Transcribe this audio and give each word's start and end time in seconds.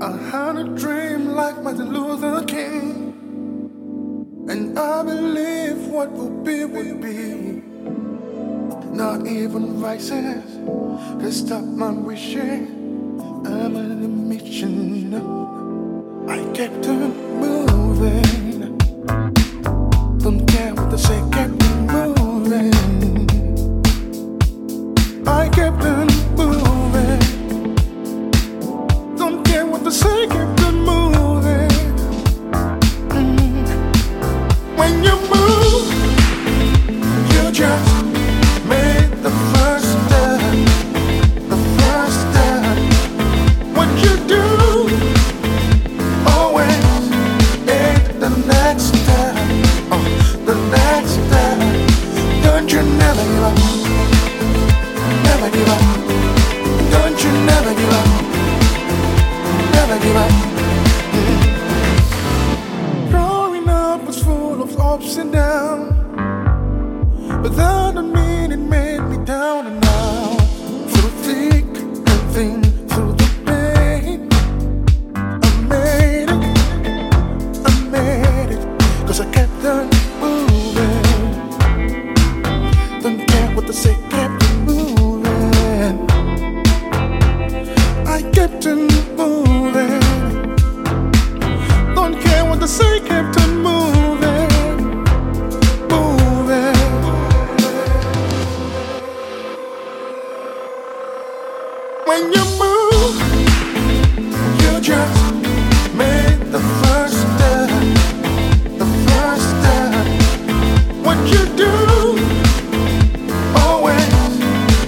I 0.00 0.16
had 0.30 0.56
a 0.56 0.62
dream 0.62 1.34
like 1.34 1.60
Martin 1.60 1.92
Luther 1.92 2.44
King, 2.44 3.14
and 4.48 4.78
I 4.78 5.02
believe 5.02 5.88
what 5.88 6.12
will 6.12 6.30
be 6.30 6.64
will 6.64 6.94
be. 6.98 7.62
Not 8.94 9.26
even 9.26 9.80
vices 9.80 10.44
can 11.20 11.32
stop 11.32 11.64
my 11.64 11.90
wishing. 11.90 12.78
I'm 13.44 13.76
on 13.76 13.90
a 13.90 14.08
mission. 14.08 15.14
I 16.28 16.44
kept 16.52 16.86
on 16.86 16.97
never 53.08 53.24
give 53.32 53.42
up. 53.42 53.56
Never 55.28 55.48
give 55.56 55.68
up. 55.76 55.82
Don't 56.94 57.18
you 57.24 57.32
never 57.52 57.72
give 57.80 57.92
up. 58.00 58.08
Never 59.76 59.98
give 60.04 60.16
up. 60.24 60.32
Mm. 61.16 61.40
Growing 63.10 63.66
up 63.68 64.00
was 64.04 64.22
full 64.22 64.62
of 64.62 64.78
ups 64.78 65.16
and 65.16 65.32
downs. 65.32 65.92
But 67.42 67.56
that 67.56 67.94
don't 67.94 68.12
mean 68.12 68.27
When 102.08 102.32
you 102.32 102.42
move, 102.58 103.16
you 104.62 104.80
just 104.80 105.34
made 105.94 106.40
the 106.50 106.62
first 106.80 107.16
step. 107.34 107.68
The 108.78 108.86
first 109.04 109.46
step. 109.52 109.92
What 111.04 111.18
you 111.28 111.44
do, 111.54 111.74
always 113.60 114.08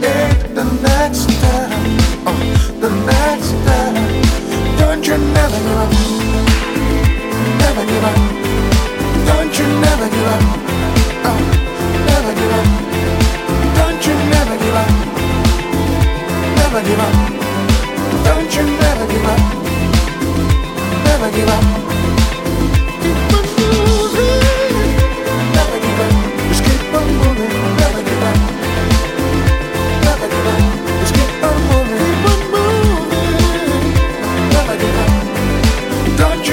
take 0.00 0.54
the 0.58 0.64
next 0.82 1.20
step. 1.30 1.70
Oh, 2.26 2.36
the 2.80 2.90
next 3.06 3.46
step. 3.62 3.94
Don't 4.80 5.06
you 5.06 5.16
never 5.16 5.60
give 5.68 6.23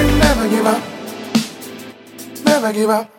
Never 0.02 0.50
give 0.50 0.66
up. 0.66 0.84
Never 0.84 0.90
give 2.10 2.26
up. 2.26 2.44
Never 2.46 2.74
give 2.74 2.90
up. 2.90 3.10